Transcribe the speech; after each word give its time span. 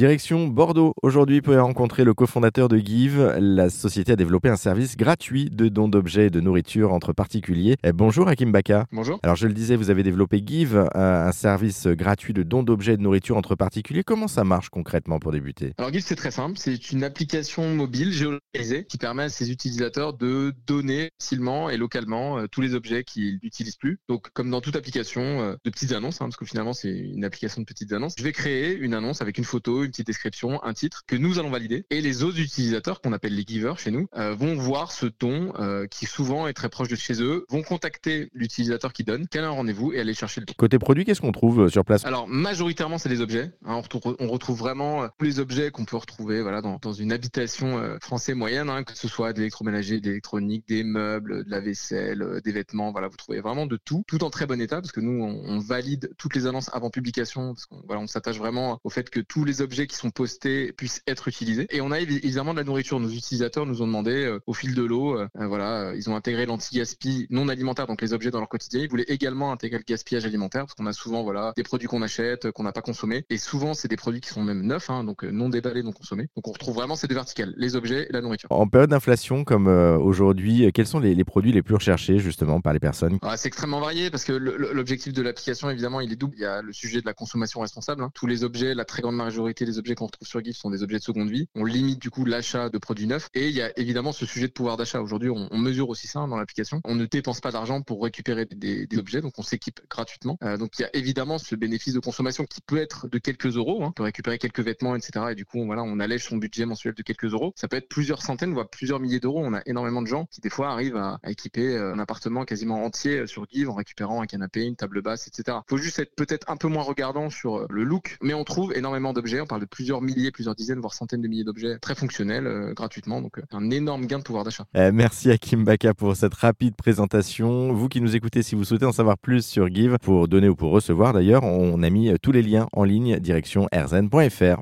Direction 0.00 0.48
Bordeaux. 0.48 0.94
Aujourd'hui, 1.02 1.40
vous 1.40 1.42
pouvez 1.42 1.58
rencontrer 1.58 2.04
le 2.04 2.14
cofondateur 2.14 2.68
de 2.68 2.78
Give. 2.78 3.34
La 3.38 3.68
société 3.68 4.12
a 4.12 4.16
développé 4.16 4.48
un 4.48 4.56
service 4.56 4.96
gratuit 4.96 5.50
de 5.50 5.68
dons 5.68 5.88
d'objets 5.88 6.28
et 6.28 6.30
de 6.30 6.40
nourriture 6.40 6.94
entre 6.94 7.12
particuliers. 7.12 7.76
Eh, 7.84 7.92
bonjour 7.92 8.26
Hakim 8.26 8.50
Baka. 8.50 8.86
Bonjour. 8.92 9.20
Alors 9.22 9.36
je 9.36 9.46
le 9.46 9.52
disais, 9.52 9.76
vous 9.76 9.90
avez 9.90 10.02
développé 10.02 10.42
Give, 10.42 10.74
euh, 10.74 11.28
un 11.28 11.32
service 11.32 11.86
gratuit 11.86 12.32
de 12.32 12.42
dons 12.42 12.62
d'objets 12.62 12.94
et 12.94 12.96
de 12.96 13.02
nourriture 13.02 13.36
entre 13.36 13.56
particuliers. 13.56 14.02
Comment 14.02 14.26
ça 14.26 14.42
marche 14.42 14.70
concrètement 14.70 15.18
pour 15.18 15.32
débuter? 15.32 15.74
Alors 15.76 15.92
Give, 15.92 16.02
c'est 16.02 16.16
très 16.16 16.30
simple. 16.30 16.56
C'est 16.56 16.92
une 16.92 17.04
application 17.04 17.74
mobile 17.74 18.10
géolocalisée 18.10 18.86
qui 18.86 18.96
permet 18.96 19.24
à 19.24 19.28
ses 19.28 19.50
utilisateurs 19.50 20.14
de 20.14 20.54
donner 20.66 21.10
facilement 21.20 21.68
et 21.68 21.76
localement 21.76 22.38
euh, 22.38 22.46
tous 22.50 22.62
les 22.62 22.74
objets 22.74 23.04
qu'ils 23.04 23.38
n'utilisent 23.42 23.76
plus. 23.76 23.98
Donc 24.08 24.30
comme 24.32 24.48
dans 24.48 24.62
toute 24.62 24.76
application 24.76 25.20
euh, 25.20 25.56
de 25.62 25.70
petites 25.70 25.92
annonces, 25.92 26.22
hein, 26.22 26.24
parce 26.24 26.38
que 26.38 26.46
finalement 26.46 26.72
c'est 26.72 26.88
une 26.88 27.22
application 27.22 27.60
de 27.60 27.66
petites 27.66 27.92
annonces, 27.92 28.14
je 28.16 28.24
vais 28.24 28.32
créer 28.32 28.74
une 28.74 28.94
annonce 28.94 29.20
avec 29.20 29.36
une 29.36 29.44
photo, 29.44 29.84
une 29.84 29.89
petite 29.90 30.06
description, 30.06 30.62
un 30.62 30.72
titre 30.72 31.02
que 31.06 31.16
nous 31.16 31.38
allons 31.38 31.50
valider. 31.50 31.84
Et 31.90 32.00
les 32.00 32.22
autres 32.22 32.40
utilisateurs, 32.40 33.00
qu'on 33.00 33.12
appelle 33.12 33.34
les 33.34 33.44
givers 33.46 33.78
chez 33.78 33.90
nous, 33.90 34.08
euh, 34.16 34.34
vont 34.34 34.54
voir 34.54 34.92
ce 34.92 35.06
don 35.06 35.52
euh, 35.58 35.86
qui 35.86 36.06
souvent 36.06 36.46
est 36.46 36.52
très 36.52 36.68
proche 36.68 36.88
de 36.88 36.96
chez 36.96 37.22
eux, 37.22 37.44
vont 37.48 37.62
contacter 37.62 38.30
l'utilisateur 38.32 38.92
qui 38.92 39.04
donne, 39.04 39.26
caler 39.26 39.46
un 39.46 39.50
rendez-vous 39.50 39.92
et 39.92 40.00
aller 40.00 40.14
chercher 40.14 40.40
le 40.40 40.46
don. 40.46 40.54
Côté 40.56 40.78
produit, 40.78 41.04
qu'est-ce 41.04 41.20
qu'on 41.20 41.32
trouve 41.32 41.62
euh, 41.62 41.68
sur 41.68 41.84
place? 41.84 42.04
Alors 42.04 42.28
majoritairement 42.28 42.98
c'est 42.98 43.08
des 43.08 43.20
objets. 43.20 43.50
Hein, 43.64 43.74
on, 43.74 43.80
retrouve, 43.80 44.16
on, 44.18 44.28
retrouve, 44.28 44.58
vraiment 44.58 45.08
tous 45.18 45.24
les 45.24 45.40
objets 45.40 45.70
qu'on 45.70 45.84
peut 45.84 45.96
retrouver 45.96 46.42
voilà, 46.42 46.60
dans, 46.60 46.78
dans 46.80 46.92
une 46.92 47.12
habitation 47.12 47.78
euh, 47.78 47.98
française 48.00 48.34
moyenne, 48.34 48.68
hein, 48.68 48.84
que 48.84 48.96
ce 48.96 49.08
soit 49.08 49.32
d'électroménager, 49.32 50.00
d'électronique, 50.00 50.66
des 50.68 50.84
meubles, 50.84 51.44
de 51.44 51.50
la 51.50 51.60
vaisselle, 51.60 52.40
des 52.44 52.52
vêtements. 52.52 52.92
Voilà, 52.92 53.08
vous 53.08 53.16
trouvez 53.16 53.40
vraiment 53.40 53.66
de 53.66 53.76
tout, 53.76 54.04
tout 54.06 54.24
en 54.24 54.30
très 54.30 54.46
bon 54.46 54.60
état 54.60 54.80
parce 54.80 54.92
que 54.92 55.00
nous 55.00 55.22
on, 55.22 55.42
on 55.44 55.58
valide 55.58 56.12
toutes 56.16 56.34
les 56.34 56.46
annonces 56.46 56.70
avant 56.72 56.90
publication 56.90 57.54
parce 57.54 57.66
qu'on 57.66 57.82
voilà, 57.86 58.02
on 58.02 58.06
s'attache 58.06 58.38
vraiment 58.38 58.80
au 58.84 58.90
fait 58.90 59.10
que 59.10 59.20
tous 59.20 59.44
les 59.44 59.62
objets 59.62 59.79
qui 59.86 59.96
sont 59.96 60.10
postés 60.10 60.72
puissent 60.72 61.02
être 61.06 61.28
utilisés. 61.28 61.66
Et 61.70 61.80
on 61.80 61.90
a 61.90 62.00
évidemment 62.00 62.52
de 62.52 62.58
la 62.58 62.64
nourriture. 62.64 63.00
Nos 63.00 63.10
utilisateurs 63.10 63.66
nous 63.66 63.82
ont 63.82 63.86
demandé 63.86 64.24
euh, 64.24 64.40
au 64.46 64.54
fil 64.54 64.74
de 64.74 64.82
l'eau, 64.82 65.18
euh, 65.18 65.28
voilà, 65.34 65.88
euh, 65.88 65.96
ils 65.96 66.08
ont 66.10 66.16
intégré 66.16 66.46
l'anti-gaspi 66.46 67.26
non 67.30 67.48
alimentaire, 67.48 67.86
donc 67.86 68.02
les 68.02 68.12
objets 68.12 68.30
dans 68.30 68.38
leur 68.38 68.48
quotidien. 68.48 68.80
Ils 68.80 68.88
voulaient 68.88 69.04
également 69.08 69.52
intégrer 69.52 69.78
le 69.78 69.84
gaspillage 69.84 70.24
alimentaire 70.24 70.62
parce 70.62 70.74
qu'on 70.74 70.86
a 70.86 70.92
souvent 70.92 71.22
voilà 71.22 71.52
des 71.56 71.62
produits 71.62 71.88
qu'on 71.88 72.02
achète, 72.02 72.50
qu'on 72.50 72.62
n'a 72.62 72.72
pas 72.72 72.82
consommés. 72.82 73.24
Et 73.30 73.38
souvent 73.38 73.74
c'est 73.74 73.88
des 73.88 73.96
produits 73.96 74.20
qui 74.20 74.30
sont 74.30 74.42
même 74.42 74.62
neufs, 74.62 74.90
hein, 74.90 75.04
donc 75.04 75.22
non 75.24 75.48
déballés, 75.48 75.82
non 75.82 75.92
consommés. 75.92 76.28
Donc 76.36 76.48
on 76.48 76.52
retrouve 76.52 76.74
vraiment 76.74 76.96
ces 76.96 77.06
deux 77.06 77.14
verticales, 77.14 77.54
les 77.56 77.76
objets 77.76 78.06
et 78.08 78.12
la 78.12 78.20
nourriture. 78.20 78.48
En 78.50 78.68
période 78.68 78.90
d'inflation 78.90 79.44
comme 79.44 79.68
aujourd'hui, 79.68 80.70
quels 80.72 80.86
sont 80.86 81.00
les, 81.00 81.14
les, 81.14 81.24
produits 81.24 81.52
les 81.52 81.62
plus 81.62 81.74
recherchés 81.74 82.18
justement 82.18 82.60
par 82.60 82.72
les 82.72 82.80
personnes? 82.80 83.18
Ah, 83.22 83.36
C'est 83.36 83.48
extrêmement 83.48 83.80
varié 83.80 84.10
parce 84.10 84.24
que 84.24 84.32
l'objectif 84.32 85.12
de 85.12 85.22
l'application 85.22 85.70
évidemment 85.70 86.00
il 86.00 86.12
est 86.12 86.16
double. 86.16 86.34
Il 86.36 86.42
y 86.42 86.46
a 86.46 86.62
le 86.62 86.72
sujet 86.72 87.00
de 87.00 87.06
la 87.06 87.14
consommation 87.14 87.60
responsable. 87.60 88.02
Hein. 88.02 88.10
Tous 88.14 88.26
les 88.26 88.44
objets, 88.44 88.74
la 88.74 88.84
très 88.84 89.02
grande 89.02 89.16
majorité 89.16 89.59
des 89.64 89.78
objets 89.78 89.94
qu'on 89.94 90.06
retrouve 90.06 90.26
sur 90.26 90.42
GIF 90.42 90.56
sont 90.56 90.70
des 90.70 90.82
objets 90.82 90.98
de 90.98 91.02
seconde 91.02 91.30
vie. 91.30 91.48
On 91.54 91.64
limite 91.64 92.00
du 92.00 92.10
coup 92.10 92.24
l'achat 92.24 92.68
de 92.68 92.78
produits 92.78 93.06
neufs. 93.06 93.28
Et 93.34 93.48
il 93.48 93.54
y 93.54 93.62
a 93.62 93.78
évidemment 93.78 94.12
ce 94.12 94.26
sujet 94.26 94.48
de 94.48 94.52
pouvoir 94.52 94.76
d'achat. 94.76 95.00
Aujourd'hui, 95.00 95.30
on, 95.30 95.48
on, 95.50 95.58
mesure 95.58 95.88
aussi 95.88 96.06
ça 96.06 96.20
hein, 96.20 96.28
dans 96.28 96.36
l'application. 96.36 96.80
On 96.84 96.94
ne 96.94 97.06
dépense 97.06 97.40
pas 97.40 97.50
d'argent 97.50 97.82
pour 97.82 98.02
récupérer 98.02 98.46
des, 98.46 98.86
objets, 98.98 99.20
donc 99.20 99.34
on 99.38 99.42
s'équipe 99.42 99.80
gratuitement. 99.88 100.36
Euh, 100.42 100.56
donc 100.56 100.78
il 100.78 100.82
y 100.82 100.84
a 100.84 100.90
évidemment 100.94 101.38
ce 101.38 101.54
bénéfice 101.54 101.94
de 101.94 102.00
consommation 102.00 102.44
qui 102.44 102.60
peut 102.60 102.78
être 102.78 103.08
de 103.08 103.18
quelques 103.18 103.56
euros. 103.56 103.82
Hein. 103.82 103.88
On 103.88 103.92
peut 103.92 104.02
récupérer 104.02 104.38
quelques 104.38 104.60
vêtements, 104.60 104.96
etc. 104.96 105.26
Et 105.30 105.34
du 105.34 105.44
coup, 105.44 105.64
voilà, 105.64 105.82
on 105.82 106.00
allège 106.00 106.24
son 106.24 106.36
budget 106.36 106.66
mensuel 106.66 106.94
de 106.94 107.02
quelques 107.02 107.32
euros. 107.32 107.52
Ça 107.56 107.68
peut 107.68 107.76
être 107.76 107.88
plusieurs 107.88 108.22
centaines, 108.22 108.52
voire 108.52 108.68
plusieurs 108.68 109.00
milliers 109.00 109.20
d'euros. 109.20 109.42
On 109.44 109.54
a 109.54 109.62
énormément 109.66 110.02
de 110.02 110.06
gens 110.06 110.26
qui 110.26 110.40
des 110.40 110.50
fois 110.50 110.70
arrivent 110.70 110.96
à, 110.96 111.18
équiper 111.26 111.68
euh, 111.76 111.94
un 111.94 111.98
appartement 111.98 112.44
quasiment 112.44 112.84
entier 112.84 113.26
sur 113.26 113.46
Give 113.50 113.70
en 113.70 113.74
récupérant 113.74 114.22
un 114.22 114.26
canapé, 114.26 114.64
une 114.64 114.76
table 114.76 115.02
basse, 115.02 115.28
etc. 115.28 115.58
Faut 115.68 115.76
juste 115.76 115.98
être 115.98 116.14
peut-être 116.14 116.50
un 116.50 116.56
peu 116.56 116.68
moins 116.68 116.82
regardant 116.82 117.30
sur 117.30 117.58
euh, 117.58 117.66
le 117.70 117.84
look, 117.84 118.18
mais 118.22 118.34
on 118.34 118.44
trouve 118.44 118.76
énormément 118.76 119.12
d'objets. 119.12 119.40
Parle 119.50 119.62
de 119.62 119.66
plusieurs 119.66 120.00
milliers, 120.00 120.30
plusieurs 120.30 120.54
dizaines, 120.54 120.78
voire 120.78 120.94
centaines 120.94 121.22
de 121.22 121.26
milliers 121.26 121.42
d'objets 121.42 121.76
très 121.80 121.96
fonctionnels 121.96 122.46
euh, 122.46 122.72
gratuitement. 122.72 123.20
Donc, 123.20 123.38
euh, 123.38 123.42
un 123.50 123.68
énorme 123.70 124.06
gain 124.06 124.18
de 124.18 124.22
pouvoir 124.22 124.44
d'achat. 124.44 124.64
Euh, 124.76 124.92
merci 124.94 125.28
à 125.28 125.38
Kim 125.38 125.64
Baka 125.64 125.92
pour 125.92 126.14
cette 126.14 126.34
rapide 126.34 126.76
présentation. 126.76 127.72
Vous 127.72 127.88
qui 127.88 128.00
nous 128.00 128.14
écoutez, 128.14 128.42
si 128.42 128.54
vous 128.54 128.62
souhaitez 128.62 128.84
en 128.86 128.92
savoir 128.92 129.18
plus 129.18 129.44
sur 129.44 129.66
Give, 129.66 129.96
pour 130.00 130.28
donner 130.28 130.48
ou 130.48 130.54
pour 130.54 130.70
recevoir 130.70 131.12
d'ailleurs, 131.12 131.42
on 131.42 131.82
a 131.82 131.90
mis 131.90 132.12
tous 132.22 132.30
les 132.30 132.42
liens 132.42 132.68
en 132.72 132.84
ligne 132.84 133.18
direction 133.18 133.66
rzn.fr. 133.74 134.58